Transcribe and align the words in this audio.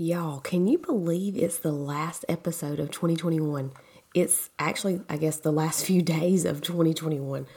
Y'all, 0.00 0.38
can 0.38 0.68
you 0.68 0.78
believe 0.78 1.36
it's 1.36 1.58
the 1.58 1.72
last 1.72 2.24
episode 2.28 2.78
of 2.78 2.88
2021? 2.92 3.72
It's 4.14 4.48
actually, 4.56 5.00
I 5.08 5.16
guess, 5.16 5.38
the 5.38 5.50
last 5.50 5.84
few 5.86 6.02
days 6.02 6.44
of 6.44 6.62
2021. 6.62 7.48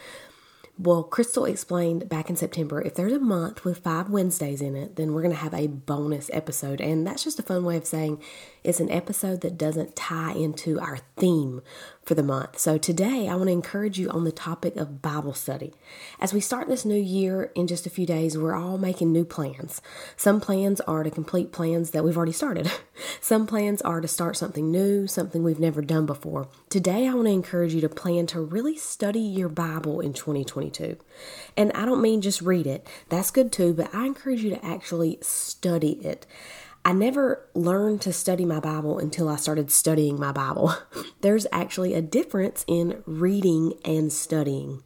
Well, 0.80 1.04
Crystal 1.04 1.46
explained 1.46 2.09
back 2.09 2.32
in 2.32 2.35
September 2.35 2.82
if 2.82 2.96
there's 2.96 3.13
a 3.13 3.20
month 3.20 3.63
with 3.63 3.84
five 3.84 4.09
Wednesdays 4.09 4.59
in 4.59 4.76
it, 4.76 4.96
then 4.96 5.13
we're 5.13 5.22
going 5.22 5.35
to 5.35 5.40
have 5.40 5.54
a 5.54 5.68
bonus 5.68 6.32
episode. 6.34 6.82
And 6.82 7.05
that's 7.05 7.23
just 7.23 7.38
a 7.38 7.44
fun 7.44 7.63
way 7.63 7.77
of 7.77 7.85
saying 7.85 8.20
it's 8.63 8.79
an 8.79 8.91
episode 8.91 9.41
that 9.41 9.57
doesn't 9.57 9.95
tie 9.95 10.34
into 10.34 10.79
our 10.79 10.99
theme 11.17 11.62
for 12.04 12.13
the 12.13 12.23
month. 12.23 12.59
So 12.59 12.77
today 12.77 13.27
I 13.27 13.35
want 13.35 13.48
to 13.48 13.54
encourage 13.54 13.98
you 13.98 14.09
on 14.09 14.23
the 14.23 14.31
topic 14.31 14.76
of 14.76 15.01
Bible 15.01 15.34
study. 15.34 15.73
As 16.20 16.34
we 16.34 16.40
start 16.40 16.67
this 16.67 16.85
new 16.85 16.99
year 16.99 17.51
in 17.55 17.67
just 17.67 17.85
a 17.85 17.91
few 17.91 18.05
days, 18.05 18.37
we're 18.37 18.55
all 18.55 18.77
making 18.77 19.12
new 19.12 19.26
plans. 19.26 19.82
Some 20.15 20.41
plans 20.41 20.82
are 20.82 21.04
to 21.04 21.09
complete 21.09 21.51
plans 21.51 21.91
that 21.91 22.04
we've 22.04 22.17
already 22.17 22.32
started. 22.32 22.71
Some 23.21 23.48
plans 23.48 23.82
are 23.82 24.01
to 24.01 24.07
start 24.07 24.37
something 24.37 24.71
new, 24.71 25.07
something 25.07 25.43
we've 25.43 25.59
never 25.59 25.82
done 25.82 26.05
before. 26.05 26.48
Today 26.70 27.07
I 27.07 27.13
want 27.13 27.27
to 27.27 27.34
encourage 27.34 27.73
you 27.73 27.82
to 27.82 27.89
plan 27.89 28.27
to 28.27 28.41
really 28.41 28.77
study 28.77 29.20
your 29.20 29.49
Bible 29.49 30.01
in 30.01 30.13
2022. 30.13 30.98
And 31.57 31.71
I 31.73 31.85
don't 31.85 32.01
mean 32.01 32.21
just 32.21 32.41
read 32.41 32.67
it. 32.67 32.87
That's 33.09 33.32
good 33.32 33.51
too, 33.51 33.73
but 33.73 33.93
I 33.93 34.05
encourage 34.05 34.43
you 34.43 34.51
to 34.51 34.65
actually 34.65 35.17
study 35.21 35.93
it. 36.04 36.26
I 36.84 36.93
never 36.93 37.48
learned 37.54 38.01
to 38.01 38.13
study 38.13 38.46
my 38.46 38.60
Bible 38.60 38.98
until 38.98 39.29
I 39.29 39.35
started 39.35 39.71
studying 39.71 40.20
my 40.20 40.32
Bible. 40.32 40.74
There's 41.21 41.46
actually 41.51 41.93
a 41.93 42.01
difference 42.01 42.65
in 42.68 43.04
reading 43.05 43.73
and 43.85 44.12
studying. 44.12 44.84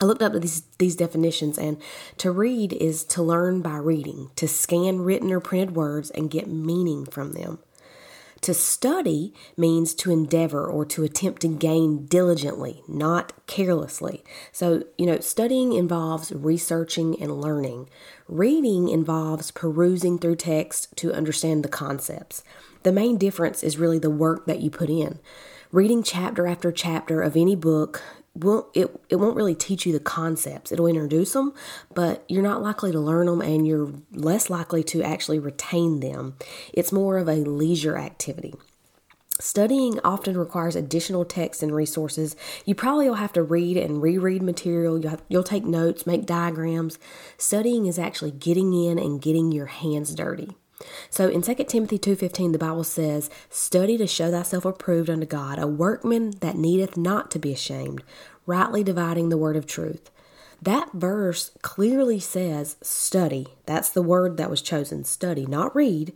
I 0.00 0.04
looked 0.04 0.22
up 0.22 0.32
these 0.32 0.62
these 0.78 0.96
definitions 0.96 1.58
and 1.58 1.76
to 2.18 2.30
read 2.30 2.72
is 2.72 3.04
to 3.04 3.22
learn 3.22 3.62
by 3.62 3.76
reading, 3.76 4.30
to 4.36 4.46
scan 4.46 5.00
written 5.00 5.32
or 5.32 5.40
printed 5.40 5.74
words 5.74 6.10
and 6.10 6.30
get 6.30 6.48
meaning 6.48 7.04
from 7.04 7.32
them. 7.32 7.58
To 8.42 8.54
study 8.54 9.34
means 9.56 9.94
to 9.96 10.12
endeavor 10.12 10.66
or 10.66 10.84
to 10.86 11.02
attempt 11.02 11.42
to 11.42 11.48
gain 11.48 12.06
diligently, 12.06 12.82
not 12.86 13.32
carelessly. 13.46 14.22
So, 14.52 14.84
you 14.96 15.06
know, 15.06 15.18
studying 15.20 15.72
involves 15.72 16.32
researching 16.32 17.20
and 17.20 17.40
learning. 17.40 17.88
Reading 18.28 18.88
involves 18.88 19.50
perusing 19.50 20.18
through 20.18 20.36
text 20.36 20.96
to 20.96 21.12
understand 21.12 21.64
the 21.64 21.68
concepts. 21.68 22.44
The 22.84 22.92
main 22.92 23.18
difference 23.18 23.62
is 23.62 23.78
really 23.78 23.98
the 23.98 24.10
work 24.10 24.46
that 24.46 24.60
you 24.60 24.70
put 24.70 24.88
in. 24.88 25.18
Reading 25.72 26.02
chapter 26.02 26.46
after 26.46 26.72
chapter 26.72 27.20
of 27.20 27.36
any 27.36 27.56
book 27.56 28.02
won't 28.42 28.66
it, 28.74 28.88
it 29.08 29.16
won't 29.16 29.36
really 29.36 29.54
teach 29.54 29.86
you 29.86 29.92
the 29.92 30.00
concepts. 30.00 30.72
It'll 30.72 30.86
introduce 30.86 31.32
them, 31.32 31.52
but 31.94 32.24
you're 32.28 32.42
not 32.42 32.62
likely 32.62 32.92
to 32.92 33.00
learn 33.00 33.26
them 33.26 33.40
and 33.40 33.66
you're 33.66 33.92
less 34.12 34.50
likely 34.50 34.82
to 34.84 35.02
actually 35.02 35.38
retain 35.38 36.00
them. 36.00 36.36
It's 36.72 36.92
more 36.92 37.18
of 37.18 37.28
a 37.28 37.36
leisure 37.36 37.98
activity. 37.98 38.54
Studying 39.40 40.00
often 40.00 40.36
requires 40.36 40.74
additional 40.74 41.24
text 41.24 41.62
and 41.62 41.72
resources. 41.72 42.34
You 42.64 42.74
probably 42.74 43.08
will 43.08 43.16
have 43.16 43.32
to 43.34 43.42
read 43.42 43.76
and 43.76 44.02
reread 44.02 44.42
material. 44.42 44.98
You'll, 44.98 45.10
have, 45.10 45.22
you'll 45.28 45.44
take 45.44 45.64
notes, 45.64 46.06
make 46.06 46.26
diagrams. 46.26 46.98
Studying 47.36 47.86
is 47.86 48.00
actually 48.00 48.32
getting 48.32 48.74
in 48.74 48.98
and 48.98 49.22
getting 49.22 49.52
your 49.52 49.66
hands 49.66 50.12
dirty. 50.12 50.56
So 51.10 51.28
in 51.28 51.42
2 51.42 51.68
Timothy 51.68 51.98
2:15 51.98 52.52
the 52.52 52.58
Bible 52.58 52.84
says, 52.84 53.30
"Study 53.50 53.98
to 53.98 54.06
show 54.06 54.30
thyself 54.30 54.64
approved 54.64 55.10
unto 55.10 55.26
God, 55.26 55.58
a 55.58 55.66
workman 55.66 56.34
that 56.40 56.56
needeth 56.56 56.96
not 56.96 57.30
to 57.32 57.38
be 57.38 57.52
ashamed, 57.52 58.02
rightly 58.46 58.84
dividing 58.84 59.28
the 59.28 59.38
word 59.38 59.56
of 59.56 59.66
truth." 59.66 60.10
That 60.60 60.90
verse 60.92 61.52
clearly 61.62 62.18
says 62.18 62.76
study. 62.82 63.46
That's 63.64 63.90
the 63.90 64.02
word 64.02 64.36
that 64.38 64.50
was 64.50 64.60
chosen, 64.60 65.04
study, 65.04 65.46
not 65.46 65.74
read. 65.74 66.12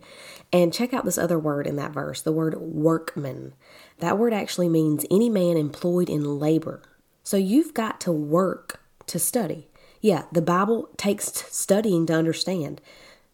And 0.51 0.73
check 0.73 0.93
out 0.93 1.05
this 1.05 1.17
other 1.17 1.39
word 1.39 1.65
in 1.65 1.77
that 1.77 1.93
verse, 1.93 2.21
the 2.21 2.33
word 2.33 2.59
workman. 2.59 3.53
That 3.99 4.17
word 4.17 4.33
actually 4.33 4.67
means 4.67 5.05
any 5.09 5.29
man 5.29 5.55
employed 5.55 6.09
in 6.09 6.39
labor. 6.39 6.81
So 7.23 7.37
you've 7.37 7.73
got 7.73 8.01
to 8.01 8.11
work 8.11 8.81
to 9.07 9.17
study. 9.17 9.69
Yeah, 10.01 10.23
the 10.33 10.41
Bible 10.41 10.89
takes 10.97 11.31
studying 11.49 12.05
to 12.07 12.13
understand. 12.13 12.81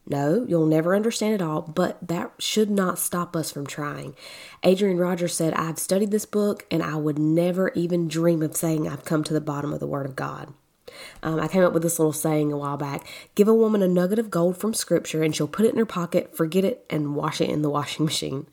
No, 0.09 0.44
you'll 0.47 0.66
never 0.66 0.96
understand 0.96 1.36
it 1.36 1.42
all, 1.42 1.62
but 1.62 2.00
that 2.06 2.31
should 2.40 2.72
not 2.72 2.97
stop 2.97 3.36
us 3.36 3.52
from 3.52 3.68
trying. 3.68 4.16
Adrian 4.64 4.97
Rogers 4.97 5.36
said, 5.36 5.53
I've 5.53 5.78
studied 5.78 6.09
this 6.09 6.25
book 6.25 6.66
and 6.72 6.81
I 6.81 6.96
would 6.96 7.20
never 7.20 7.72
even 7.75 8.08
dream 8.08 8.42
of 8.42 8.58
saying 8.58 8.88
I've 8.88 9.06
come 9.06 9.24
to 9.24 9.34
the 9.34 9.40
bottom 9.40 9.72
of 9.72 9.80
the 9.80 9.86
Word 9.86 10.08
of 10.08 10.16
God. 10.16 10.52
Um, 11.22 11.40
I 11.40 11.48
came 11.48 11.64
up 11.64 11.74
with 11.74 11.84
this 11.84 12.00
little 12.00 12.12
saying 12.12 12.52
a 12.52 12.58
while 12.58 12.75
back 12.75 13.06
give 13.36 13.48
a 13.48 13.53
woman 13.53 13.84
a 13.84 13.88
nugget 13.88 14.18
of 14.18 14.31
gold 14.31 14.58
from 14.58 14.74
Scripture 14.74 15.22
and 15.22 15.36
she'll 15.36 15.48
put 15.48 15.68
it 15.68 15.74
in 15.74 15.78
her 15.78 15.86
pocket, 15.86 16.36
forget 16.36 16.66
it, 16.66 16.84
and 16.90 17.16
wash 17.16 17.40
it 17.40 17.50
in 17.52 17.62
the 17.62 17.69
washing 17.69 18.06
machine. 18.08 18.48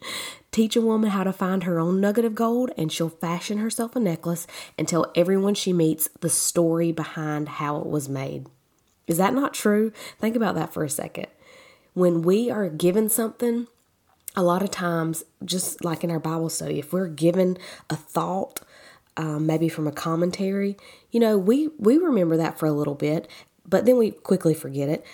Teach 0.53 0.77
a 0.77 0.83
woman 0.83 1.09
how 1.09 1.25
to 1.25 1.33
find 1.33 1.65
her 1.65 1.81
own 1.81 2.03
nugget 2.03 2.27
of 2.27 2.35
gold 2.35 2.71
and 2.77 2.93
she'll 2.93 3.09
fashion 3.09 3.57
herself 3.59 3.97
a 3.97 4.01
necklace 4.01 4.47
and 4.77 4.87
tell 4.87 5.11
everyone 5.15 5.55
she 5.55 5.73
meets 5.73 6.11
the 6.21 6.29
story 6.29 6.93
behind 6.93 7.49
how 7.49 7.79
it 7.79 7.87
was 7.87 8.11
made. 8.11 8.47
Is 9.07 9.17
that 9.17 9.33
not 9.33 9.55
true? 9.55 9.91
Think 10.19 10.37
about 10.37 10.55
that 10.57 10.75
for 10.75 10.85
a 10.85 10.91
second 10.91 11.29
when 11.97 12.21
we 12.21 12.51
are 12.51 12.69
given 12.69 13.09
something, 13.09 13.69
a 14.37 14.43
lot 14.43 14.63
of 14.63 14.71
times, 14.71 15.25
just 15.43 15.83
like 15.83 16.05
in 16.05 16.11
our 16.11 16.21
Bible 16.21 16.51
study, 16.51 16.79
if 16.79 16.93
we're 16.93 17.09
given 17.09 17.57
a 17.89 17.97
thought, 17.97 18.61
um, 19.17 19.47
maybe 19.47 19.71
from 19.71 19.87
a 19.87 19.93
commentary, 19.93 20.77
you 21.11 21.19
know, 21.19 21.39
we 21.39 21.71
we 21.79 21.97
remember 21.97 22.37
that 22.37 22.59
for 22.59 22.67
a 22.67 22.73
little 22.73 22.95
bit, 22.95 23.29
but 23.67 23.87
then 23.87 23.97
we 23.97 24.11
quickly 24.11 24.53
forget 24.53 24.91
it. 24.91 25.07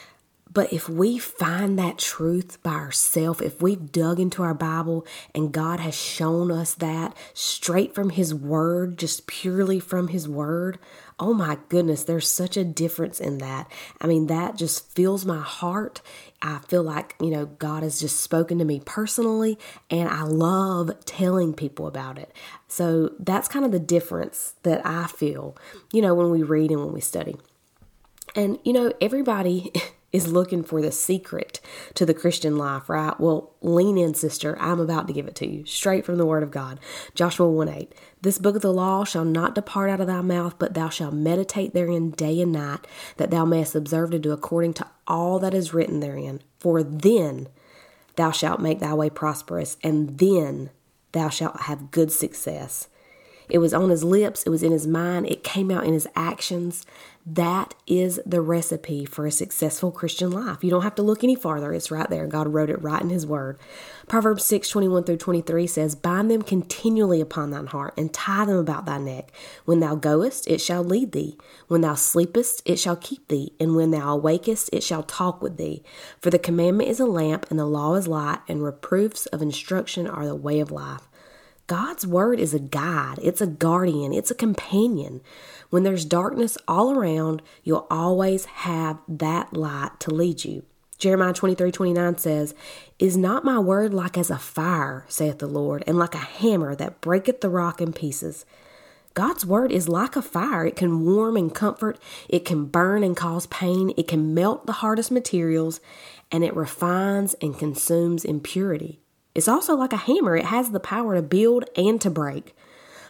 But 0.52 0.72
if 0.72 0.88
we 0.88 1.18
find 1.18 1.78
that 1.78 1.98
truth 1.98 2.60
by 2.64 2.72
ourselves, 2.72 3.40
if 3.40 3.62
we've 3.62 3.92
dug 3.92 4.18
into 4.18 4.42
our 4.42 4.52
Bible 4.52 5.06
and 5.36 5.52
God 5.52 5.78
has 5.78 5.94
shown 5.94 6.50
us 6.50 6.74
that 6.74 7.16
straight 7.32 7.94
from 7.94 8.10
His 8.10 8.34
Word, 8.34 8.98
just 8.98 9.28
purely 9.28 9.78
from 9.78 10.08
His 10.08 10.28
Word, 10.28 10.80
oh 11.22 11.32
my 11.32 11.56
goodness, 11.68 12.02
there's 12.02 12.28
such 12.28 12.56
a 12.56 12.64
difference 12.64 13.20
in 13.20 13.38
that. 13.38 13.70
I 14.00 14.08
mean, 14.08 14.26
that 14.26 14.56
just 14.56 14.90
fills 14.90 15.24
my 15.24 15.38
heart. 15.38 16.02
I 16.42 16.58
feel 16.66 16.82
like, 16.82 17.14
you 17.20 17.30
know, 17.30 17.46
God 17.46 17.84
has 17.84 18.00
just 18.00 18.20
spoken 18.20 18.58
to 18.58 18.64
me 18.64 18.82
personally, 18.84 19.56
and 19.88 20.08
I 20.08 20.22
love 20.22 20.90
telling 21.04 21.54
people 21.54 21.86
about 21.86 22.18
it. 22.18 22.34
So 22.66 23.12
that's 23.20 23.46
kind 23.46 23.64
of 23.64 23.70
the 23.70 23.78
difference 23.78 24.54
that 24.64 24.84
I 24.84 25.06
feel, 25.06 25.56
you 25.92 26.02
know, 26.02 26.12
when 26.12 26.30
we 26.30 26.42
read 26.42 26.72
and 26.72 26.80
when 26.80 26.92
we 26.92 27.00
study. 27.00 27.36
And, 28.34 28.58
you 28.64 28.72
know, 28.72 28.92
everybody. 29.00 29.72
is 30.12 30.30
looking 30.30 30.62
for 30.62 30.82
the 30.82 30.92
secret 30.92 31.60
to 31.94 32.04
the 32.04 32.14
Christian 32.14 32.58
life, 32.58 32.88
right? 32.88 33.18
Well, 33.18 33.54
lean 33.62 33.96
in, 33.96 34.14
sister. 34.14 34.56
I'm 34.60 34.78
about 34.78 35.06
to 35.06 35.12
give 35.12 35.26
it 35.26 35.34
to 35.36 35.48
you, 35.48 35.64
straight 35.64 36.04
from 36.04 36.18
the 36.18 36.26
Word 36.26 36.42
of 36.42 36.50
God. 36.50 36.78
Joshua 37.14 37.48
1 37.50 37.68
8. 37.68 37.94
This 38.20 38.38
book 38.38 38.54
of 38.54 38.62
the 38.62 38.72
law 38.72 39.04
shall 39.04 39.24
not 39.24 39.54
depart 39.54 39.90
out 39.90 40.00
of 40.00 40.06
thy 40.06 40.20
mouth, 40.20 40.56
but 40.58 40.74
thou 40.74 40.90
shalt 40.90 41.14
meditate 41.14 41.72
therein 41.72 42.10
day 42.10 42.40
and 42.40 42.52
night, 42.52 42.86
that 43.16 43.30
thou 43.30 43.44
mayest 43.44 43.74
observe 43.74 44.10
to 44.10 44.18
do 44.18 44.32
according 44.32 44.74
to 44.74 44.86
all 45.06 45.38
that 45.38 45.54
is 45.54 45.74
written 45.74 46.00
therein. 46.00 46.42
For 46.58 46.82
then 46.82 47.48
thou 48.16 48.30
shalt 48.30 48.60
make 48.60 48.80
thy 48.80 48.94
way 48.94 49.08
prosperous, 49.08 49.78
and 49.82 50.18
then 50.18 50.70
thou 51.12 51.30
shalt 51.30 51.62
have 51.62 51.90
good 51.90 52.12
success. 52.12 52.88
It 53.48 53.58
was 53.58 53.74
on 53.74 53.90
his 53.90 54.04
lips, 54.04 54.44
it 54.44 54.50
was 54.50 54.62
in 54.62 54.72
his 54.72 54.86
mind, 54.86 55.26
it 55.26 55.44
came 55.44 55.70
out 55.70 55.84
in 55.84 55.92
his 55.92 56.08
actions. 56.14 56.86
That 57.24 57.74
is 57.86 58.20
the 58.26 58.40
recipe 58.40 59.04
for 59.04 59.26
a 59.26 59.30
successful 59.30 59.92
Christian 59.92 60.32
life. 60.32 60.64
You 60.64 60.70
don't 60.70 60.82
have 60.82 60.96
to 60.96 61.02
look 61.02 61.22
any 61.22 61.36
farther. 61.36 61.72
It's 61.72 61.90
right 61.90 62.10
there. 62.10 62.26
God 62.26 62.48
wrote 62.48 62.68
it 62.68 62.82
right 62.82 63.00
in 63.00 63.10
His 63.10 63.24
Word. 63.24 63.60
Proverbs 64.08 64.44
6 64.44 64.68
21 64.68 65.04
through 65.04 65.18
23 65.18 65.68
says, 65.68 65.94
Bind 65.94 66.32
them 66.32 66.42
continually 66.42 67.20
upon 67.20 67.50
thine 67.50 67.66
heart, 67.66 67.94
and 67.96 68.12
tie 68.12 68.44
them 68.44 68.56
about 68.56 68.86
thy 68.86 68.98
neck. 68.98 69.30
When 69.64 69.78
thou 69.78 69.94
goest, 69.94 70.48
it 70.48 70.60
shall 70.60 70.82
lead 70.82 71.12
thee. 71.12 71.38
When 71.68 71.82
thou 71.82 71.94
sleepest, 71.94 72.62
it 72.64 72.80
shall 72.80 72.96
keep 72.96 73.28
thee. 73.28 73.52
And 73.60 73.76
when 73.76 73.92
thou 73.92 74.18
awakest, 74.18 74.70
it 74.72 74.82
shall 74.82 75.04
talk 75.04 75.40
with 75.40 75.58
thee. 75.58 75.84
For 76.20 76.30
the 76.30 76.40
commandment 76.40 76.90
is 76.90 76.98
a 76.98 77.06
lamp, 77.06 77.46
and 77.50 77.58
the 77.58 77.66
law 77.66 77.94
is 77.94 78.08
light, 78.08 78.40
and 78.48 78.64
reproofs 78.64 79.26
of 79.26 79.42
instruction 79.42 80.08
are 80.08 80.26
the 80.26 80.34
way 80.34 80.58
of 80.58 80.72
life. 80.72 81.08
God's 81.72 82.06
word 82.06 82.38
is 82.38 82.52
a 82.52 82.58
guide, 82.58 83.18
it's 83.22 83.40
a 83.40 83.46
guardian, 83.46 84.12
it's 84.12 84.30
a 84.30 84.34
companion. 84.34 85.22
When 85.70 85.84
there's 85.84 86.04
darkness 86.04 86.58
all 86.68 86.92
around, 86.94 87.40
you'll 87.62 87.86
always 87.90 88.44
have 88.44 88.98
that 89.08 89.54
light 89.54 89.98
to 90.00 90.12
lead 90.12 90.44
you. 90.44 90.64
Jeremiah 90.98 91.32
23 91.32 91.72
29 91.72 92.18
says, 92.18 92.54
Is 92.98 93.16
not 93.16 93.46
my 93.46 93.58
word 93.58 93.94
like 93.94 94.18
as 94.18 94.28
a 94.28 94.36
fire, 94.36 95.06
saith 95.08 95.38
the 95.38 95.46
Lord, 95.46 95.82
and 95.86 95.98
like 95.98 96.14
a 96.14 96.18
hammer 96.18 96.74
that 96.74 97.00
breaketh 97.00 97.40
the 97.40 97.48
rock 97.48 97.80
in 97.80 97.94
pieces? 97.94 98.44
God's 99.14 99.46
word 99.46 99.72
is 99.72 99.88
like 99.88 100.14
a 100.14 100.20
fire. 100.20 100.66
It 100.66 100.76
can 100.76 101.06
warm 101.06 101.38
and 101.38 101.54
comfort, 101.54 101.98
it 102.28 102.44
can 102.44 102.66
burn 102.66 103.02
and 103.02 103.16
cause 103.16 103.46
pain, 103.46 103.94
it 103.96 104.06
can 104.06 104.34
melt 104.34 104.66
the 104.66 104.72
hardest 104.72 105.10
materials, 105.10 105.80
and 106.30 106.44
it 106.44 106.54
refines 106.54 107.32
and 107.40 107.58
consumes 107.58 108.26
impurity. 108.26 109.01
It's 109.34 109.48
also 109.48 109.76
like 109.76 109.92
a 109.92 109.96
hammer, 109.96 110.36
it 110.36 110.46
has 110.46 110.70
the 110.70 110.80
power 110.80 111.14
to 111.14 111.22
build 111.22 111.64
and 111.76 112.00
to 112.00 112.10
break. 112.10 112.54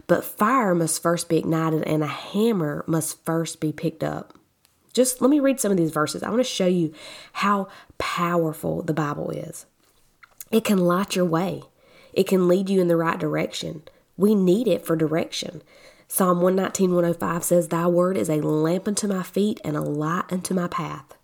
But 0.07 0.25
fire 0.25 0.75
must 0.75 1.03
first 1.03 1.29
be 1.29 1.39
ignited 1.39 1.83
and 1.85 2.03
a 2.03 2.09
hammer 2.09 2.85
must 2.87 3.25
first 3.25 3.61
be 3.61 3.73
picked 3.73 4.05
up. 4.05 4.35
Just 4.93 5.21
let 5.21 5.31
me 5.31 5.41
read 5.41 5.59
some 5.59 5.71
of 5.71 5.79
these 5.79 5.91
verses. 5.91 6.23
I 6.23 6.29
want 6.29 6.41
to 6.41 6.45
show 6.45 6.67
you 6.67 6.93
how 7.33 7.69
powerful 7.99 8.83
the 8.83 8.93
Bible 8.93 9.31
is. 9.31 9.67
It 10.51 10.65
can 10.65 10.79
light 10.79 11.17
your 11.17 11.25
way, 11.25 11.63
it 12.13 12.27
can 12.27 12.47
lead 12.47 12.69
you 12.69 12.81
in 12.81 12.89
the 12.89 12.97
right 12.97 13.19
direction. 13.19 13.83
We 14.17 14.35
need 14.35 14.69
it 14.69 14.85
for 14.85 14.95
direction. 14.95 15.63
Psalm 16.07 16.43
119, 16.43 16.95
105 16.95 17.43
says, 17.43 17.69
Thy 17.69 17.87
word 17.87 18.19
is 18.19 18.29
a 18.29 18.43
lamp 18.43 18.87
unto 18.87 19.07
my 19.07 19.23
feet 19.23 19.59
and 19.65 19.75
a 19.77 19.81
light 19.81 20.31
unto 20.31 20.53
my 20.53 20.69
path. 20.69 21.17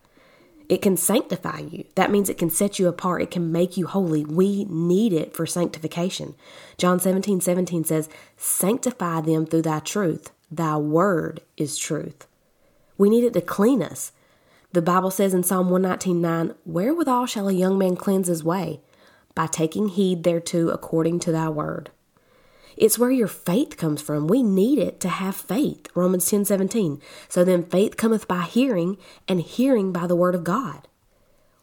It 0.69 0.83
can 0.83 0.97
sanctify 0.97 1.61
you. 1.61 1.85
That 1.95 2.11
means 2.11 2.29
it 2.29 2.37
can 2.37 2.51
set 2.51 2.79
you 2.79 2.89
apart. 2.89 3.23
It 3.23 3.31
can 3.31 3.51
make 3.51 3.77
you 3.77 3.87
holy. 3.87 4.25
We 4.25 4.65
need 4.65 5.15
it 5.15 5.35
for 5.35 5.47
sanctification. 5.47 6.35
John 6.77 7.01
17, 7.01 7.41
17 7.41 7.85
says, 7.85 8.09
Sanctify 8.37 9.23
them 9.23 9.47
through 9.47 9.63
thy 9.63 9.81
truth. 9.81 10.31
Thy 10.51 10.77
word 10.77 11.41
is 11.57 11.79
truth. 11.79 12.27
We 12.99 13.09
need 13.09 13.25
it 13.25 13.33
to 13.35 13.41
clean 13.41 13.83
us. 13.83 14.13
The 14.73 14.83
Bible 14.83 15.11
says 15.11 15.33
in 15.33 15.43
Psalm 15.43 15.71
119, 15.71 16.21
9, 16.21 16.55
Wherewithal 16.67 17.27
shall 17.27 17.49
a 17.49 17.53
young 17.53 17.79
man 17.79 17.97
cleanse 17.97 18.29
his 18.29 18.45
way? 18.45 18.81
By 19.35 19.47
taking 19.47 19.89
heed 19.89 20.25
thereto 20.25 20.69
according 20.69 21.21
to 21.21 21.33
thy 21.33 21.49
word. 21.49 21.91
It's 22.79 22.99
where 22.99 23.11
your 23.11 23.29
faith 23.29 23.77
comes 23.77 24.01
from. 24.01 24.29
We 24.29 24.43
need 24.43 24.79
it 24.79 25.01
to 25.01 25.09
have 25.09 25.37
faith. 25.37 25.89
Romans 25.95 26.29
10 26.31 26.45
17. 26.45 27.01
So 27.29 27.45
then 27.45 27.65
faith 27.65 27.97
cometh 27.97 28.29
by 28.29 28.43
hearing, 28.43 28.99
and 29.27 29.41
hearing 29.41 29.93
by 29.93 30.07
the 30.07 30.17
word 30.17 30.35
of 30.35 30.45
God. 30.45 30.87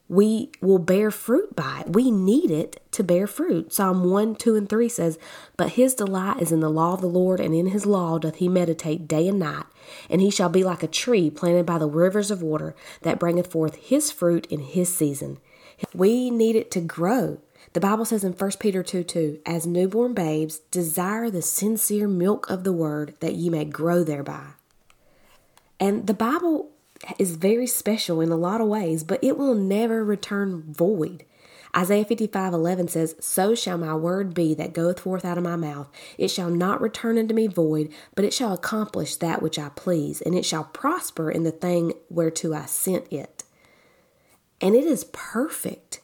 We 0.07 0.51
will 0.61 0.77
bear 0.77 1.09
fruit 1.09 1.55
by 1.55 1.81
it. 1.81 1.93
We 1.93 2.11
need 2.11 2.51
it 2.51 2.79
to 2.91 3.03
bear 3.03 3.25
fruit. 3.25 3.73
Psalm 3.73 4.03
1, 4.03 4.35
2, 4.35 4.55
and 4.55 4.69
3 4.69 4.87
says, 4.87 5.17
But 5.57 5.71
his 5.71 5.95
delight 5.95 6.41
is 6.41 6.51
in 6.51 6.59
the 6.59 6.69
law 6.69 6.93
of 6.93 7.01
the 7.01 7.07
Lord, 7.07 7.39
and 7.39 7.55
in 7.55 7.67
his 7.67 7.87
law 7.87 8.19
doth 8.19 8.35
he 8.35 8.47
meditate 8.47 9.07
day 9.07 9.27
and 9.27 9.39
night. 9.39 9.65
And 10.07 10.21
he 10.21 10.29
shall 10.29 10.49
be 10.49 10.63
like 10.63 10.83
a 10.83 10.87
tree 10.87 11.31
planted 11.31 11.65
by 11.65 11.79
the 11.79 11.89
rivers 11.89 12.29
of 12.29 12.43
water, 12.43 12.75
that 13.01 13.19
bringeth 13.19 13.47
forth 13.47 13.75
his 13.77 14.11
fruit 14.11 14.45
in 14.47 14.59
his 14.59 14.93
season. 14.93 15.39
We 15.93 16.29
need 16.29 16.55
it 16.55 16.69
to 16.71 16.81
grow. 16.81 17.39
The 17.75 17.81
Bible 17.81 18.05
says 18.05 18.23
in 18.23 18.31
1 18.31 18.51
Peter 18.61 18.83
2 18.83 19.03
2, 19.03 19.41
As 19.45 19.67
newborn 19.67 20.13
babes, 20.13 20.59
desire 20.71 21.29
the 21.29 21.41
sincere 21.41 22.07
milk 22.07 22.49
of 22.49 22.63
the 22.63 22.71
word 22.71 23.15
that 23.19 23.35
ye 23.35 23.49
may 23.49 23.65
grow 23.65 24.01
thereby. 24.01 24.51
And 25.77 26.07
the 26.07 26.13
Bible 26.13 26.69
is 27.19 27.35
very 27.35 27.67
special 27.67 28.21
in 28.21 28.31
a 28.31 28.37
lot 28.37 28.61
of 28.61 28.67
ways, 28.67 29.03
but 29.03 29.21
it 29.21 29.37
will 29.37 29.55
never 29.55 30.05
return 30.05 30.63
void. 30.71 31.25
Isaiah 31.75 32.05
55 32.05 32.53
11 32.53 32.87
says, 32.87 33.17
So 33.19 33.53
shall 33.53 33.77
my 33.77 33.93
word 33.93 34.33
be 34.33 34.53
that 34.53 34.71
goeth 34.71 35.01
forth 35.01 35.25
out 35.25 35.37
of 35.37 35.43
my 35.43 35.57
mouth. 35.57 35.89
It 36.17 36.29
shall 36.29 36.49
not 36.49 36.79
return 36.79 37.17
unto 37.17 37.33
me 37.33 37.47
void, 37.47 37.91
but 38.15 38.23
it 38.23 38.33
shall 38.33 38.53
accomplish 38.53 39.17
that 39.17 39.41
which 39.41 39.59
I 39.59 39.67
please, 39.75 40.21
and 40.21 40.33
it 40.33 40.45
shall 40.45 40.63
prosper 40.63 41.29
in 41.29 41.43
the 41.43 41.51
thing 41.51 41.91
whereto 42.09 42.53
I 42.53 42.67
sent 42.67 43.11
it. 43.11 43.43
And 44.61 44.75
it 44.75 44.85
is 44.85 45.03
perfect. 45.11 45.99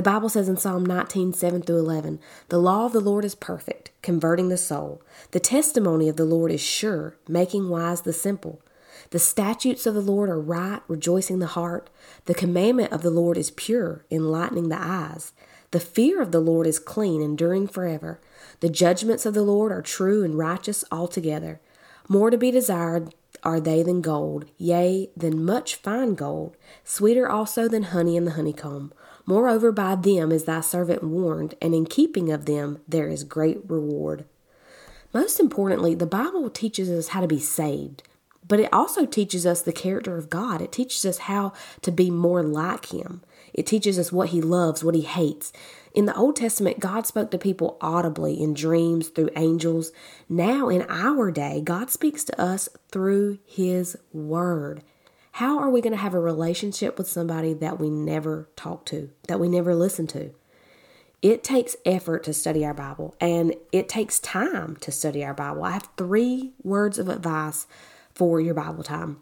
The 0.00 0.10
Bible 0.10 0.30
says 0.30 0.48
in 0.48 0.56
Psalm 0.56 0.86
19, 0.86 1.34
7 1.34 1.60
through 1.60 1.76
11, 1.76 2.20
The 2.48 2.56
law 2.56 2.86
of 2.86 2.94
the 2.94 3.00
Lord 3.00 3.22
is 3.22 3.34
perfect, 3.34 3.90
converting 4.00 4.48
the 4.48 4.56
soul. 4.56 5.02
The 5.32 5.40
testimony 5.40 6.08
of 6.08 6.16
the 6.16 6.24
Lord 6.24 6.50
is 6.50 6.62
sure, 6.62 7.18
making 7.28 7.68
wise 7.68 8.00
the 8.00 8.14
simple. 8.14 8.62
The 9.10 9.18
statutes 9.18 9.84
of 9.84 9.92
the 9.92 10.00
Lord 10.00 10.30
are 10.30 10.40
right, 10.40 10.80
rejoicing 10.88 11.38
the 11.38 11.48
heart. 11.48 11.90
The 12.24 12.32
commandment 12.32 12.94
of 12.94 13.02
the 13.02 13.10
Lord 13.10 13.36
is 13.36 13.50
pure, 13.50 14.06
enlightening 14.10 14.70
the 14.70 14.80
eyes. 14.80 15.34
The 15.70 15.80
fear 15.80 16.22
of 16.22 16.32
the 16.32 16.40
Lord 16.40 16.66
is 16.66 16.78
clean, 16.78 17.20
enduring 17.20 17.68
forever. 17.68 18.22
The 18.60 18.70
judgments 18.70 19.26
of 19.26 19.34
the 19.34 19.42
Lord 19.42 19.70
are 19.70 19.82
true 19.82 20.24
and 20.24 20.38
righteous 20.38 20.82
altogether. 20.90 21.60
More 22.08 22.30
to 22.30 22.38
be 22.38 22.50
desired 22.50 23.14
are 23.42 23.60
they 23.60 23.82
than 23.82 24.00
gold, 24.00 24.46
yea, 24.56 25.10
than 25.16 25.44
much 25.44 25.76
fine 25.76 26.14
gold, 26.14 26.56
sweeter 26.84 27.28
also 27.28 27.68
than 27.68 27.84
honey 27.84 28.16
in 28.16 28.24
the 28.24 28.32
honeycomb. 28.32 28.92
Moreover, 29.26 29.72
by 29.72 29.94
them 29.94 30.32
is 30.32 30.44
thy 30.44 30.60
servant 30.60 31.02
warned, 31.04 31.54
and 31.60 31.74
in 31.74 31.86
keeping 31.86 32.30
of 32.30 32.46
them 32.46 32.80
there 32.88 33.08
is 33.08 33.24
great 33.24 33.58
reward. 33.68 34.24
Most 35.12 35.40
importantly, 35.40 35.94
the 35.94 36.06
Bible 36.06 36.50
teaches 36.50 36.90
us 36.90 37.08
how 37.08 37.20
to 37.20 37.26
be 37.26 37.40
saved, 37.40 38.02
but 38.46 38.60
it 38.60 38.72
also 38.72 39.06
teaches 39.06 39.46
us 39.46 39.62
the 39.62 39.72
character 39.72 40.16
of 40.16 40.30
God. 40.30 40.60
It 40.60 40.72
teaches 40.72 41.04
us 41.04 41.18
how 41.18 41.52
to 41.82 41.90
be 41.92 42.10
more 42.10 42.42
like 42.42 42.86
Him. 42.86 43.22
It 43.52 43.66
teaches 43.66 43.98
us 43.98 44.12
what 44.12 44.30
He 44.30 44.40
loves, 44.40 44.84
what 44.84 44.94
He 44.94 45.02
hates. 45.02 45.52
In 45.92 46.06
the 46.06 46.14
Old 46.14 46.36
Testament, 46.36 46.78
God 46.78 47.06
spoke 47.06 47.30
to 47.30 47.38
people 47.38 47.76
audibly 47.80 48.40
in 48.40 48.54
dreams 48.54 49.08
through 49.08 49.30
angels. 49.36 49.92
Now, 50.28 50.68
in 50.68 50.86
our 50.88 51.30
day, 51.30 51.60
God 51.60 51.90
speaks 51.90 52.24
to 52.24 52.40
us 52.40 52.68
through 52.90 53.38
His 53.44 53.96
Word. 54.12 54.82
How 55.32 55.58
are 55.58 55.70
we 55.70 55.80
going 55.80 55.92
to 55.92 55.96
have 55.96 56.14
a 56.14 56.20
relationship 56.20 56.98
with 56.98 57.08
somebody 57.08 57.54
that 57.54 57.78
we 57.78 57.88
never 57.88 58.48
talk 58.56 58.84
to, 58.86 59.10
that 59.28 59.40
we 59.40 59.48
never 59.48 59.74
listen 59.74 60.06
to? 60.08 60.32
It 61.22 61.44
takes 61.44 61.76
effort 61.84 62.24
to 62.24 62.32
study 62.32 62.64
our 62.64 62.72
Bible 62.72 63.14
and 63.20 63.54
it 63.72 63.88
takes 63.88 64.18
time 64.18 64.76
to 64.76 64.90
study 64.90 65.22
our 65.22 65.34
Bible. 65.34 65.64
I 65.64 65.72
have 65.72 65.88
three 65.96 66.52
words 66.62 66.98
of 66.98 67.08
advice 67.08 67.66
for 68.14 68.40
your 68.40 68.54
Bible 68.54 68.82
time. 68.82 69.20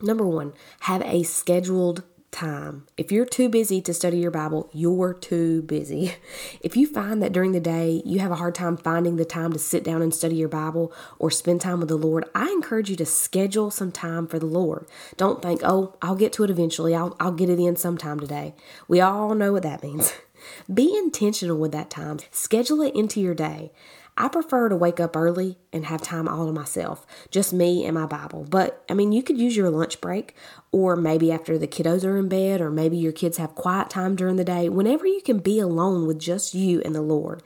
Number 0.00 0.26
one, 0.26 0.52
have 0.80 1.00
a 1.02 1.22
scheduled 1.22 2.02
time. 2.32 2.86
If 2.96 3.12
you're 3.12 3.26
too 3.26 3.48
busy 3.48 3.80
to 3.82 3.94
study 3.94 4.18
your 4.18 4.30
Bible, 4.30 4.68
you're 4.72 5.14
too 5.14 5.62
busy. 5.62 6.14
If 6.60 6.76
you 6.76 6.86
find 6.86 7.22
that 7.22 7.32
during 7.32 7.52
the 7.52 7.60
day 7.60 8.02
you 8.04 8.20
have 8.20 8.30
a 8.30 8.36
hard 8.36 8.54
time 8.54 8.76
finding 8.76 9.16
the 9.16 9.24
time 9.24 9.52
to 9.52 9.58
sit 9.58 9.84
down 9.84 10.00
and 10.00 10.14
study 10.14 10.36
your 10.36 10.48
Bible 10.48 10.92
or 11.18 11.30
spend 11.30 11.60
time 11.60 11.80
with 11.80 11.88
the 11.88 11.96
Lord, 11.96 12.24
I 12.34 12.46
encourage 12.50 12.88
you 12.88 12.96
to 12.96 13.06
schedule 13.06 13.70
some 13.70 13.92
time 13.92 14.26
for 14.26 14.38
the 14.38 14.46
Lord. 14.46 14.86
Don't 15.16 15.42
think, 15.42 15.60
oh, 15.64 15.96
I'll 16.00 16.14
get 16.14 16.32
to 16.34 16.44
it 16.44 16.50
eventually. 16.50 16.94
I'll, 16.94 17.16
I'll 17.20 17.32
get 17.32 17.50
it 17.50 17.58
in 17.58 17.76
sometime 17.76 18.20
today. 18.20 18.54
We 18.88 19.00
all 19.00 19.34
know 19.34 19.52
what 19.52 19.64
that 19.64 19.82
means. 19.82 20.14
Be 20.72 20.96
intentional 20.96 21.58
with 21.58 21.72
that 21.72 21.90
time. 21.90 22.18
Schedule 22.30 22.82
it 22.82 22.94
into 22.94 23.20
your 23.20 23.34
day. 23.34 23.72
I 24.16 24.28
prefer 24.28 24.68
to 24.68 24.76
wake 24.76 25.00
up 25.00 25.16
early 25.16 25.56
and 25.72 25.86
have 25.86 26.02
time 26.02 26.28
all 26.28 26.46
to 26.46 26.52
myself, 26.52 27.06
just 27.30 27.54
me 27.54 27.86
and 27.86 27.94
my 27.94 28.04
Bible. 28.04 28.46
But 28.48 28.84
I 28.88 28.94
mean, 28.94 29.10
you 29.12 29.22
could 29.22 29.38
use 29.38 29.56
your 29.56 29.70
lunch 29.70 30.02
break, 30.02 30.34
or 30.70 30.96
maybe 30.96 31.32
after 31.32 31.56
the 31.56 31.66
kiddos 31.66 32.04
are 32.04 32.18
in 32.18 32.28
bed, 32.28 32.60
or 32.60 32.70
maybe 32.70 32.98
your 32.98 33.12
kids 33.12 33.38
have 33.38 33.54
quiet 33.54 33.88
time 33.88 34.14
during 34.14 34.36
the 34.36 34.44
day, 34.44 34.68
whenever 34.68 35.06
you 35.06 35.22
can 35.22 35.38
be 35.38 35.58
alone 35.58 36.06
with 36.06 36.18
just 36.18 36.52
you 36.52 36.82
and 36.84 36.94
the 36.94 37.00
Lord. 37.00 37.42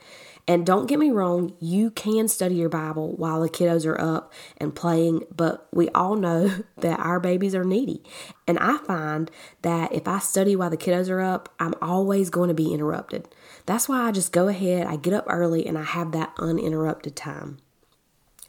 And 0.49 0.65
don't 0.65 0.85
get 0.85 0.97
me 0.97 1.11
wrong, 1.11 1.53
you 1.59 1.91
can 1.91 2.29
study 2.29 2.55
your 2.55 2.69
Bible 2.69 3.13
while 3.17 3.41
the 3.41 3.49
kiddos 3.49 3.85
are 3.85 3.99
up 3.99 4.31
and 4.57 4.73
playing, 4.73 5.23
but 5.35 5.67
we 5.73 5.89
all 5.89 6.15
know 6.15 6.63
that 6.77 6.99
our 6.99 7.19
babies 7.19 7.53
are 7.53 7.65
needy. 7.65 8.01
And 8.47 8.57
I 8.59 8.77
find 8.77 9.29
that 9.63 9.91
if 9.91 10.07
I 10.07 10.19
study 10.19 10.55
while 10.55 10.69
the 10.69 10.77
kiddos 10.77 11.09
are 11.09 11.21
up, 11.21 11.53
I'm 11.59 11.73
always 11.81 12.29
going 12.29 12.47
to 12.47 12.53
be 12.53 12.73
interrupted. 12.73 13.27
That's 13.65 13.89
why 13.89 14.07
I 14.07 14.11
just 14.11 14.31
go 14.31 14.47
ahead, 14.47 14.87
I 14.87 14.95
get 14.95 15.13
up 15.13 15.25
early, 15.27 15.67
and 15.67 15.77
I 15.77 15.83
have 15.83 16.13
that 16.13 16.33
uninterrupted 16.39 17.17
time. 17.17 17.57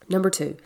Number 0.09 0.31
two, 0.31 0.57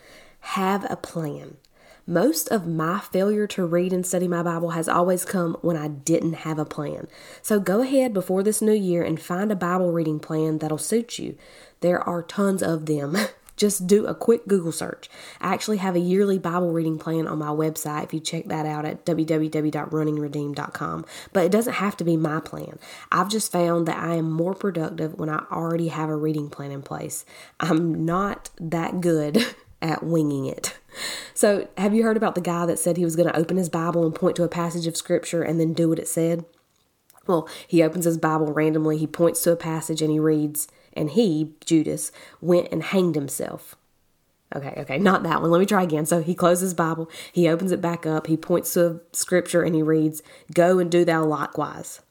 have 0.40 0.88
a 0.90 0.96
plan. 0.96 1.56
Most 2.06 2.48
of 2.48 2.66
my 2.66 2.98
failure 2.98 3.46
to 3.48 3.64
read 3.64 3.92
and 3.92 4.04
study 4.04 4.26
my 4.26 4.42
Bible 4.42 4.70
has 4.70 4.88
always 4.88 5.24
come 5.24 5.56
when 5.60 5.76
I 5.76 5.86
didn't 5.86 6.32
have 6.32 6.58
a 6.58 6.64
plan. 6.64 7.06
So 7.42 7.60
go 7.60 7.82
ahead 7.82 8.12
before 8.12 8.42
this 8.42 8.60
new 8.60 8.72
year 8.72 9.04
and 9.04 9.20
find 9.20 9.52
a 9.52 9.56
Bible 9.56 9.92
reading 9.92 10.18
plan 10.18 10.58
that'll 10.58 10.78
suit 10.78 11.20
you. 11.20 11.36
There 11.80 12.00
are 12.00 12.22
tons 12.22 12.62
of 12.62 12.86
them. 12.86 13.16
Just 13.56 13.86
do 13.86 14.06
a 14.06 14.14
quick 14.14 14.48
Google 14.48 14.72
search. 14.72 15.08
I 15.40 15.52
actually 15.52 15.76
have 15.76 15.94
a 15.94 16.00
yearly 16.00 16.38
Bible 16.38 16.72
reading 16.72 16.98
plan 16.98 17.28
on 17.28 17.38
my 17.38 17.50
website 17.50 18.02
if 18.02 18.14
you 18.14 18.18
check 18.18 18.46
that 18.46 18.66
out 18.66 18.84
at 18.84 19.04
www.runningredeemed.com. 19.04 21.04
But 21.32 21.44
it 21.44 21.52
doesn't 21.52 21.74
have 21.74 21.96
to 21.98 22.04
be 22.04 22.16
my 22.16 22.40
plan. 22.40 22.80
I've 23.12 23.28
just 23.28 23.52
found 23.52 23.86
that 23.86 23.98
I 23.98 24.14
am 24.14 24.32
more 24.32 24.54
productive 24.54 25.14
when 25.14 25.28
I 25.28 25.44
already 25.52 25.86
have 25.88 26.08
a 26.08 26.16
reading 26.16 26.50
plan 26.50 26.72
in 26.72 26.82
place. 26.82 27.24
I'm 27.60 28.04
not 28.04 28.50
that 28.58 29.00
good 29.00 29.46
at 29.82 30.02
winging 30.02 30.46
it. 30.46 30.78
So, 31.34 31.68
have 31.78 31.94
you 31.94 32.02
heard 32.02 32.16
about 32.18 32.34
the 32.34 32.40
guy 32.40 32.66
that 32.66 32.78
said 32.78 32.96
he 32.96 33.04
was 33.04 33.16
going 33.16 33.28
to 33.28 33.36
open 33.36 33.56
his 33.56 33.70
Bible 33.70 34.04
and 34.04 34.14
point 34.14 34.36
to 34.36 34.44
a 34.44 34.48
passage 34.48 34.86
of 34.86 34.96
scripture 34.96 35.42
and 35.42 35.58
then 35.58 35.72
do 35.72 35.88
what 35.88 35.98
it 35.98 36.06
said? 36.06 36.44
Well, 37.26 37.48
he 37.66 37.82
opens 37.82 38.04
his 38.04 38.18
Bible 38.18 38.52
randomly, 38.52 38.98
he 38.98 39.06
points 39.06 39.42
to 39.42 39.52
a 39.52 39.56
passage 39.56 40.02
and 40.02 40.10
he 40.10 40.18
reads, 40.18 40.68
and 40.92 41.10
he, 41.10 41.54
Judas, 41.64 42.12
went 42.40 42.68
and 42.70 42.82
hanged 42.82 43.14
himself. 43.14 43.76
Okay, 44.54 44.74
okay, 44.76 44.98
not 44.98 45.22
that 45.22 45.40
one. 45.40 45.50
Let 45.50 45.60
me 45.60 45.66
try 45.66 45.82
again. 45.82 46.04
So 46.04 46.20
he 46.22 46.34
closes 46.34 46.62
his 46.62 46.74
Bible, 46.74 47.10
he 47.32 47.48
opens 47.48 47.72
it 47.72 47.80
back 47.80 48.04
up, 48.04 48.26
he 48.26 48.36
points 48.36 48.74
to 48.74 48.86
a 48.86 49.16
scripture, 49.16 49.62
and 49.62 49.74
he 49.74 49.82
reads, 49.82 50.22
Go 50.52 50.78
and 50.78 50.90
do 50.90 51.04
thou 51.04 51.24
likewise. 51.24 52.02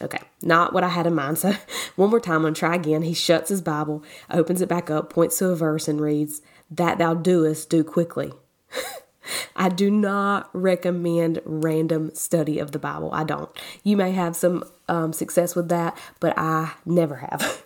Okay, 0.00 0.20
not 0.42 0.72
what 0.72 0.84
I 0.84 0.88
had 0.88 1.06
in 1.06 1.14
mind. 1.14 1.38
So 1.46 1.54
one 1.96 2.10
more 2.10 2.20
time, 2.20 2.44
I'm 2.44 2.54
try 2.54 2.74
again. 2.74 3.02
He 3.02 3.14
shuts 3.14 3.48
his 3.48 3.62
Bible, 3.62 4.02
opens 4.30 4.60
it 4.60 4.68
back 4.68 4.90
up, 4.90 5.12
points 5.12 5.38
to 5.38 5.48
a 5.48 5.56
verse, 5.56 5.88
and 5.88 6.00
reads, 6.00 6.42
That 6.70 6.98
thou 6.98 7.14
doest, 7.14 7.70
do 7.70 7.82
quickly. 7.82 8.32
I 9.56 9.68
do 9.68 9.90
not 9.90 10.50
recommend 10.52 11.40
random 11.44 12.14
study 12.14 12.58
of 12.58 12.72
the 12.72 12.78
Bible. 12.78 13.10
I 13.12 13.24
don't. 13.24 13.50
You 13.82 13.96
may 13.96 14.12
have 14.12 14.36
some 14.36 14.64
um, 14.88 15.12
success 15.12 15.56
with 15.56 15.68
that, 15.68 15.98
but 16.20 16.36
I 16.36 16.74
never 16.84 17.16
have. 17.16 17.64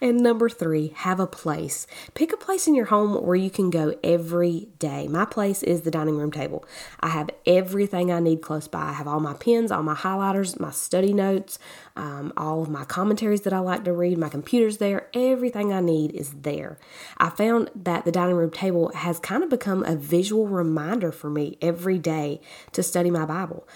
And 0.00 0.18
number 0.20 0.48
three, 0.48 0.92
have 0.96 1.20
a 1.20 1.26
place. 1.26 1.86
Pick 2.14 2.32
a 2.32 2.36
place 2.38 2.66
in 2.66 2.74
your 2.74 2.86
home 2.86 3.22
where 3.22 3.36
you 3.36 3.50
can 3.50 3.68
go 3.68 3.94
every 4.02 4.68
day. 4.78 5.06
My 5.08 5.26
place 5.26 5.62
is 5.62 5.82
the 5.82 5.90
dining 5.90 6.16
room 6.16 6.32
table. 6.32 6.64
I 7.00 7.08
have 7.08 7.28
everything 7.46 8.10
I 8.10 8.18
need 8.18 8.40
close 8.40 8.66
by. 8.66 8.80
I 8.80 8.92
have 8.92 9.06
all 9.06 9.20
my 9.20 9.34
pens, 9.34 9.70
all 9.70 9.82
my 9.82 9.94
highlighters, 9.94 10.58
my 10.58 10.70
study 10.70 11.12
notes, 11.12 11.58
um, 11.96 12.32
all 12.36 12.62
of 12.62 12.70
my 12.70 12.84
commentaries 12.84 13.42
that 13.42 13.52
I 13.52 13.58
like 13.58 13.84
to 13.84 13.92
read. 13.92 14.16
My 14.16 14.30
computer's 14.30 14.78
there. 14.78 15.08
Everything 15.12 15.72
I 15.72 15.80
need 15.80 16.12
is 16.12 16.32
there. 16.32 16.78
I 17.18 17.28
found 17.28 17.70
that 17.74 18.06
the 18.06 18.12
dining 18.12 18.36
room 18.36 18.50
table 18.50 18.90
has 18.94 19.18
kind 19.18 19.42
of 19.42 19.50
become 19.50 19.84
a 19.84 19.96
visual 19.96 20.48
reminder 20.48 21.12
for 21.12 21.28
me 21.28 21.58
every 21.60 21.98
day 21.98 22.40
to 22.72 22.82
study 22.82 23.10
my 23.10 23.26
Bible 23.26 23.66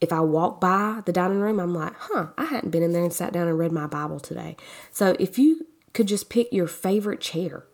if 0.00 0.12
I 0.12 0.20
walk 0.20 0.60
by 0.60 1.02
the 1.06 1.12
dining 1.12 1.40
room, 1.40 1.58
I'm 1.58 1.74
like, 1.74 1.94
huh, 1.96 2.28
I 2.38 2.44
hadn't 2.44 2.70
been 2.70 2.82
in 2.82 2.92
there 2.92 3.02
and 3.02 3.12
sat 3.12 3.32
down 3.32 3.48
and 3.48 3.58
read 3.58 3.72
my 3.72 3.86
Bible 3.86 4.20
today. 4.20 4.56
So 4.92 5.16
if 5.18 5.38
you 5.38 5.66
could 5.98 6.06
just 6.06 6.30
pick 6.30 6.52
your 6.52 6.68
favorite 6.68 7.20
chair, 7.20 7.64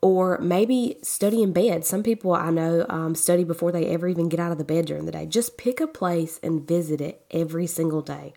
or 0.00 0.38
maybe 0.38 0.96
study 1.02 1.42
in 1.42 1.52
bed. 1.52 1.84
Some 1.84 2.02
people 2.02 2.32
I 2.32 2.48
know 2.48 2.86
um, 2.88 3.14
study 3.14 3.44
before 3.44 3.72
they 3.72 3.88
ever 3.88 4.08
even 4.08 4.30
get 4.30 4.40
out 4.40 4.52
of 4.52 4.56
the 4.56 4.64
bed 4.64 4.86
during 4.86 5.04
the 5.04 5.12
day. 5.12 5.26
Just 5.26 5.58
pick 5.58 5.78
a 5.78 5.86
place 5.86 6.40
and 6.42 6.66
visit 6.66 7.02
it 7.02 7.26
every 7.30 7.66
single 7.66 8.00
day. 8.00 8.32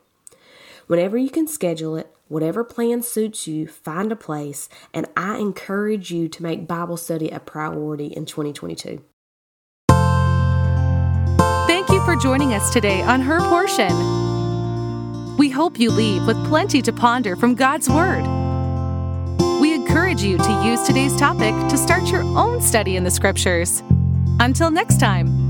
Whenever 0.87 1.17
you 1.17 1.29
can 1.29 1.47
schedule 1.47 1.95
it, 1.95 2.13
whatever 2.27 2.65
plan 2.65 3.01
suits 3.01 3.47
you, 3.47 3.67
find 3.67 4.11
a 4.11 4.17
place, 4.17 4.67
and 4.93 5.07
I 5.15 5.37
encourage 5.37 6.11
you 6.11 6.27
to 6.27 6.43
make 6.43 6.67
Bible 6.67 6.97
study 6.97 7.29
a 7.29 7.39
priority 7.39 8.07
in 8.07 8.25
2022 8.25 9.01
Thank 11.67 11.89
you 11.89 12.03
for 12.03 12.17
joining 12.17 12.53
us 12.53 12.73
today 12.73 13.01
on 13.01 13.21
Her 13.21 13.39
Portion. 13.39 13.95
We 15.37 15.49
hope 15.49 15.79
you 15.79 15.89
leave 15.89 16.27
with 16.27 16.45
plenty 16.47 16.81
to 16.81 16.91
ponder 16.91 17.37
from 17.37 17.55
God's 17.55 17.89
Word. 17.89 18.40
Encourage 19.91 20.23
you 20.23 20.37
to 20.37 20.63
use 20.63 20.83
today's 20.83 21.13
topic 21.17 21.53
to 21.67 21.75
start 21.75 22.09
your 22.09 22.21
own 22.21 22.61
study 22.61 22.95
in 22.95 23.03
the 23.03 23.11
Scriptures. 23.11 23.83
Until 24.39 24.71
next 24.71 25.01
time. 25.01 25.40